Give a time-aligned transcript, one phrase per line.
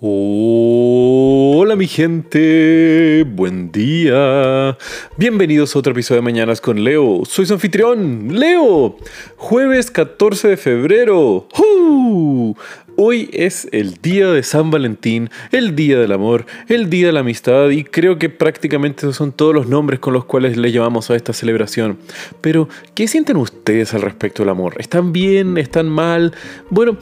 [0.00, 4.78] Hola mi gente, buen día.
[5.16, 7.22] Bienvenidos a otro episodio de Mañanas con Leo.
[7.24, 8.96] Soy su anfitrión, Leo.
[9.36, 11.48] Jueves 14 de febrero.
[13.00, 17.20] Hoy es el día de San Valentín, el día del amor, el día de la
[17.20, 21.08] amistad y creo que prácticamente esos son todos los nombres con los cuales le llamamos
[21.08, 21.96] a esta celebración.
[22.40, 24.74] Pero, ¿qué sienten ustedes al respecto del amor?
[24.78, 25.58] ¿Están bien?
[25.58, 26.34] ¿Están mal?
[26.70, 26.96] Bueno,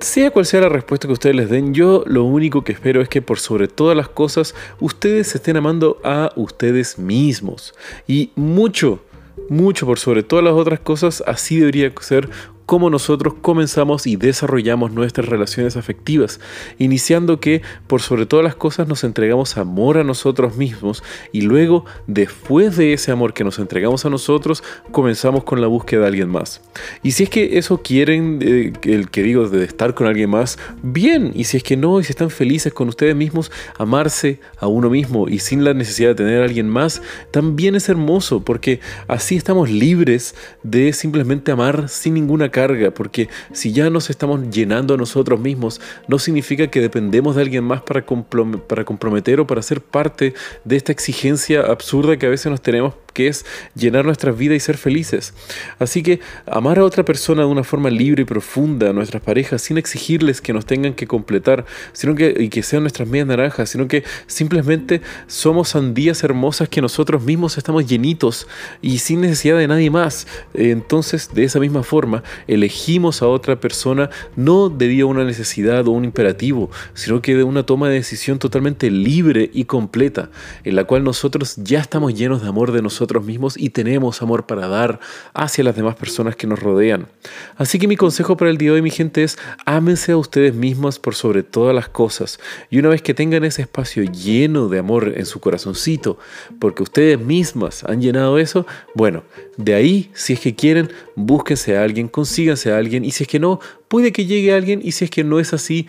[0.00, 3.10] sea cual sea la respuesta que ustedes les den, yo lo único que espero es
[3.10, 7.74] que por sobre todas las cosas ustedes se estén amando a ustedes mismos.
[8.08, 9.04] Y mucho,
[9.50, 12.30] mucho por sobre todas las otras cosas, así debería ser
[12.72, 16.40] cómo nosotros comenzamos y desarrollamos nuestras relaciones afectivas,
[16.78, 21.84] iniciando que por sobre todas las cosas nos entregamos amor a nosotros mismos y luego
[22.06, 26.30] después de ese amor que nos entregamos a nosotros comenzamos con la búsqueda de alguien
[26.30, 26.62] más.
[27.02, 30.58] Y si es que eso quieren, eh, el que digo de estar con alguien más,
[30.82, 34.66] bien, y si es que no, y si están felices con ustedes mismos, amarse a
[34.66, 38.80] uno mismo y sin la necesidad de tener a alguien más, también es hermoso porque
[39.08, 42.61] así estamos libres de simplemente amar sin ninguna carga,
[42.94, 47.64] porque si ya nos estamos llenando a nosotros mismos, no significa que dependemos de alguien
[47.64, 52.60] más para, comprometer o para ser parte de esta exigencia absurda que a veces nos
[52.60, 55.34] tenemos que es llenar nuestras vidas y ser felices.
[55.78, 59.62] Así que amar a otra persona de una forma libre y profunda, a nuestras parejas,
[59.62, 63.70] sin exigirles que nos tengan que completar, sino que, y que sean nuestras medias naranjas,
[63.70, 68.46] sino que simplemente somos sandías hermosas que nosotros mismos estamos llenitos
[68.80, 70.26] y sin necesidad de nadie más.
[70.54, 75.90] Entonces, de esa misma forma, elegimos a otra persona no debido a una necesidad o
[75.90, 80.30] un imperativo, sino que de una toma de decisión totalmente libre y completa,
[80.64, 84.46] en la cual nosotros ya estamos llenos de amor de nosotros mismos y tenemos amor
[84.46, 85.00] para dar
[85.34, 87.08] hacia las demás personas que nos rodean.
[87.56, 90.54] Así que mi consejo para el día de hoy, mi gente, es ámense a ustedes
[90.54, 92.38] mismos por sobre todas las cosas.
[92.70, 96.18] Y una vez que tengan ese espacio lleno de amor en su corazoncito,
[96.58, 99.24] porque ustedes mismas han llenado eso, bueno,
[99.56, 103.28] de ahí, si es que quieren, búsquense a alguien, consíganse a alguien, y si es
[103.28, 105.86] que no, puede que llegue alguien, y si es que no es así,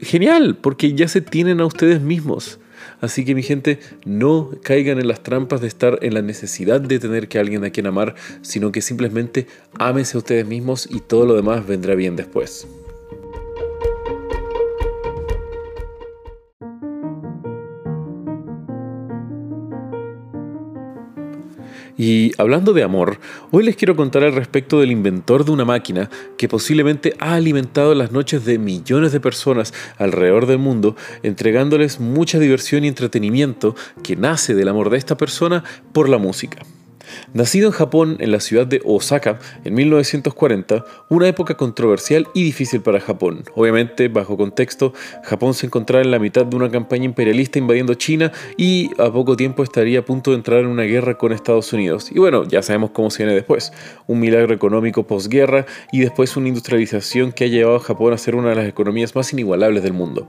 [0.00, 2.58] genial, porque ya se tienen a ustedes mismos.
[3.00, 6.98] Así que mi gente, no caigan en las trampas de estar en la necesidad de
[6.98, 9.46] tener que alguien a quien amar, sino que simplemente
[9.78, 12.66] ámense ustedes mismos y todo lo demás vendrá bien después.
[22.02, 23.18] Y hablando de amor,
[23.50, 27.94] hoy les quiero contar al respecto del inventor de una máquina que posiblemente ha alimentado
[27.94, 34.16] las noches de millones de personas alrededor del mundo, entregándoles mucha diversión y entretenimiento que
[34.16, 35.62] nace del amor de esta persona
[35.92, 36.62] por la música.
[37.32, 42.80] Nacido en Japón, en la ciudad de Osaka, en 1940, una época controversial y difícil
[42.80, 43.44] para Japón.
[43.54, 44.92] Obviamente, bajo contexto,
[45.24, 49.36] Japón se encontraba en la mitad de una campaña imperialista invadiendo China y a poco
[49.36, 52.10] tiempo estaría a punto de entrar en una guerra con Estados Unidos.
[52.12, 53.72] Y bueno, ya sabemos cómo se viene después.
[54.06, 58.34] Un milagro económico posguerra y después una industrialización que ha llevado a Japón a ser
[58.34, 60.28] una de las economías más inigualables del mundo.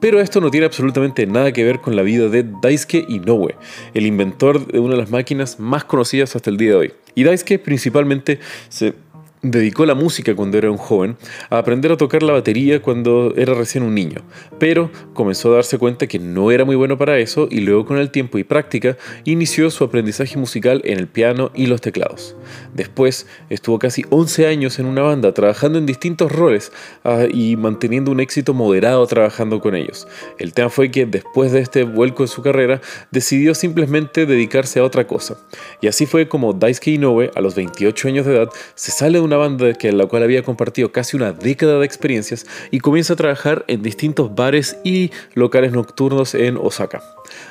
[0.00, 3.54] Pero esto no tiene absolutamente nada que ver con la vida de Daisuke Inoue,
[3.94, 6.92] el inventor de una de las máquinas más conocidas hasta el día de hoy.
[7.14, 8.38] Y Daisuke principalmente
[8.68, 8.94] se
[9.42, 11.16] dedicó la música cuando era un joven,
[11.50, 14.22] a aprender a tocar la batería cuando era recién un niño,
[14.60, 17.98] pero comenzó a darse cuenta que no era muy bueno para eso y luego con
[17.98, 22.36] el tiempo y práctica inició su aprendizaje musical en el piano y los teclados.
[22.72, 26.70] Después estuvo casi 11 años en una banda trabajando en distintos roles
[27.02, 30.06] ah, y manteniendo un éxito moderado trabajando con ellos.
[30.38, 32.80] El tema fue que después de este vuelco en su carrera
[33.10, 35.36] decidió simplemente dedicarse a otra cosa.
[35.80, 39.24] Y así fue como Daisuke Inoue a los 28 años de edad se sale de
[39.24, 43.14] una banda que, en la cual había compartido casi una década de experiencias y comienza
[43.14, 47.02] a trabajar en distintos bares y locales nocturnos en Osaka.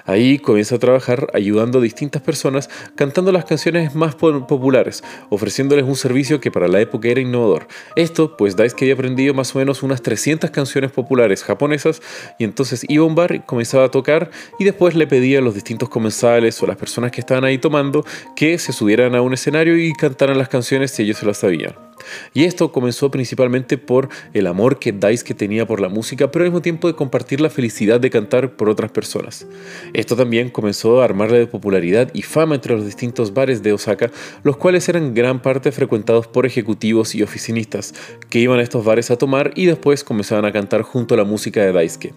[0.06, 5.96] Ahí comienza a trabajar ayudando a distintas personas cantando las canciones más populares, ofreciéndoles un
[5.96, 7.68] servicio que para la época era innovador.
[7.96, 12.02] Esto, pues que había aprendido más o menos unas 300 canciones populares japonesas
[12.38, 14.30] y entonces iba a comenzaba a tocar
[14.60, 18.06] y después le pedía a los distintos comensales o las personas que estaban ahí tomando
[18.36, 21.91] que se subieran a un escenario y cantaran las canciones si ellos se las sabían.
[22.34, 26.52] Y esto comenzó principalmente por el amor que Daisuke tenía por la música, pero al
[26.52, 29.48] mismo tiempo de compartir la felicidad de cantar por otras personas.
[29.94, 34.12] Esto también comenzó a armarle de popularidad y fama entre los distintos bares de Osaka,
[34.44, 37.94] los cuales eran gran parte frecuentados por ejecutivos y oficinistas,
[38.30, 41.24] que iban a estos bares a tomar y después comenzaban a cantar junto a la
[41.24, 42.14] música de Daisuke.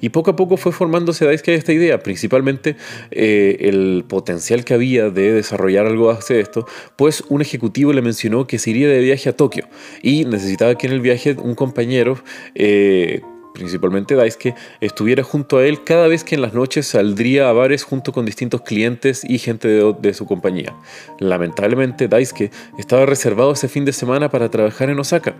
[0.00, 2.76] Y poco a poco fue formándose Daisuke esta idea, principalmente
[3.10, 8.46] eh, el potencial que había de desarrollar algo hacia esto, pues un ejecutivo le mencionó
[8.46, 9.68] que se iría de viaje a Tokio.
[10.02, 12.18] Y necesitaba que en el viaje un compañero
[12.54, 13.22] eh,
[13.58, 17.82] principalmente Daisuke, estuviera junto a él cada vez que en las noches saldría a bares
[17.82, 20.74] junto con distintos clientes y gente de, su compañía.
[21.18, 25.34] Lamentablemente, Daisuke estaba reservado ese fin de semana para trabajar en Osaka,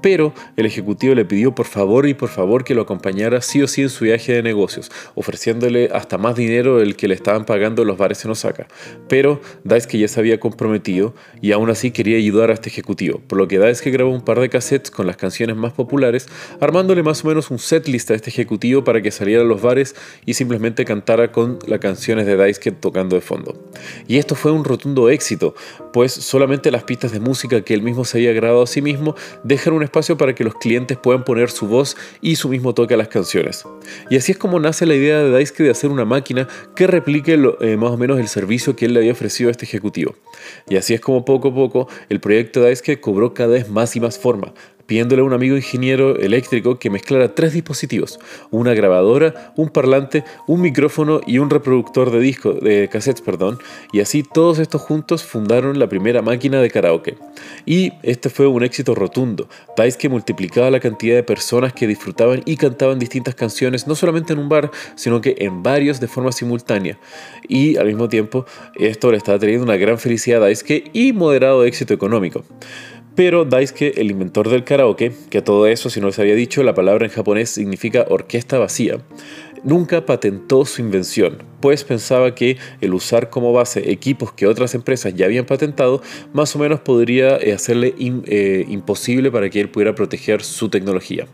[0.00, 3.66] pero el ejecutivo le pidió por favor y por favor que lo acompañara sí o
[3.66, 7.84] sí en su viaje de negocios, ofreciéndole hasta más dinero del que le estaban pagando
[7.84, 8.68] los bares en Osaka.
[9.08, 13.38] Pero Daisuke ya se había comprometido y aún así quería ayudar a este ejecutivo, por
[13.38, 16.28] lo que Daisuke grabó un par de cassettes con las canciones más populares,
[16.60, 19.94] armándole más o menos un setlist a este ejecutivo para que saliera a los bares
[20.26, 23.54] y simplemente cantara con las canciones de Daisuke tocando de fondo.
[24.08, 25.54] Y esto fue un rotundo éxito,
[25.92, 29.14] pues solamente las pistas de música que él mismo se había grabado a sí mismo
[29.44, 32.94] dejan un espacio para que los clientes puedan poner su voz y su mismo toque
[32.94, 33.64] a las canciones.
[34.10, 37.34] Y así es como nace la idea de Daisuke de hacer una máquina que replique
[37.60, 40.14] eh, más o menos el servicio que él le había ofrecido a este ejecutivo.
[40.68, 44.00] Y así es como poco a poco el proyecto Daisuke cobró cada vez más y
[44.00, 44.52] más forma,
[44.92, 50.60] pidiéndole a un amigo ingeniero eléctrico que mezclara tres dispositivos, una grabadora, un parlante, un
[50.60, 53.58] micrófono y un reproductor de disco, de cassettes, perdón,
[53.94, 57.16] y así todos estos juntos fundaron la primera máquina de karaoke.
[57.64, 59.48] Y este fue un éxito rotundo,
[59.98, 64.40] que multiplicaba la cantidad de personas que disfrutaban y cantaban distintas canciones, no solamente en
[64.40, 66.98] un bar, sino que en varios de forma simultánea.
[67.48, 68.44] Y al mismo tiempo,
[68.78, 72.44] esto le estaba trayendo una gran felicidad a Daisuke y moderado éxito económico.
[73.14, 76.72] Pero Daisuke, el inventor del karaoke, que todo eso, si no les había dicho, la
[76.72, 79.00] palabra en japonés significa orquesta vacía,
[79.64, 85.14] nunca patentó su invención, pues pensaba que el usar como base equipos que otras empresas
[85.14, 86.00] ya habían patentado,
[86.32, 91.26] más o menos podría eh, hacerle eh, imposible para que él pudiera proteger su tecnología.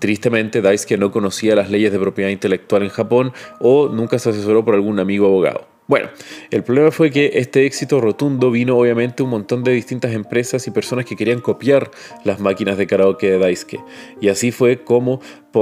[0.00, 4.64] Tristemente, Daisuke no conocía las leyes de propiedad intelectual en Japón o nunca se asesoró
[4.64, 5.71] por algún amigo abogado.
[5.88, 6.08] Bueno,
[6.50, 10.70] el problema fue que este éxito rotundo vino obviamente un montón de distintas empresas y
[10.70, 11.90] personas que querían copiar
[12.24, 13.80] las máquinas de karaoke de Daisuke.
[14.20, 15.20] Y así fue como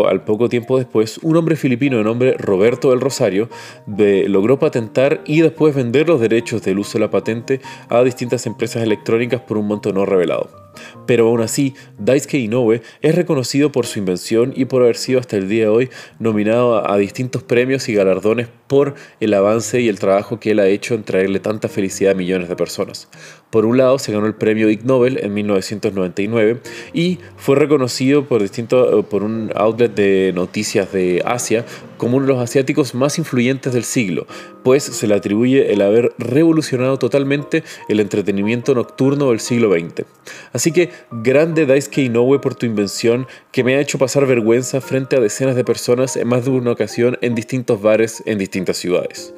[0.08, 3.48] al poco tiempo después, un hombre filipino de nombre Roberto del Rosario
[3.86, 8.82] logró patentar y después vender los derechos del uso de la patente a distintas empresas
[8.82, 10.70] electrónicas por un monto no revelado.
[11.06, 15.36] Pero aún así, Daisuke Inoue es reconocido por su invención y por haber sido hasta
[15.36, 19.98] el día de hoy nominado a, distintos premios y galardones por el avance y el
[19.98, 23.08] trabajo que él ha hecho en traerle tanta felicidad a millones de personas.
[23.50, 26.60] Por un lado, se ganó el premio Ig Nobel en 1999
[26.92, 31.64] y fue reconocido por, distinto, por un outlet de noticias de Asia
[32.00, 34.26] como uno de los asiáticos más influyentes del siglo,
[34.62, 40.06] pues se le atribuye el haber revolucionado totalmente el entretenimiento nocturno del siglo XX.
[40.54, 45.16] Así que grande Daisuke Inoue por tu invención que me ha hecho pasar vergüenza frente
[45.16, 49.34] a decenas de personas en más de una ocasión en distintos bares en distintas ciudades.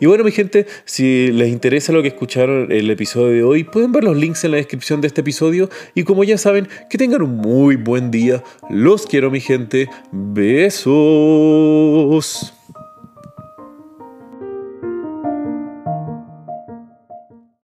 [0.00, 3.92] Y bueno mi gente, si les interesa lo que escucharon el episodio de hoy, pueden
[3.92, 7.20] ver los links en la descripción de este episodio y como ya saben, que tengan
[7.20, 8.42] un muy buen día.
[8.70, 9.90] Los quiero mi gente.
[10.12, 12.05] Besos.
[12.06, 12.55] Adeus!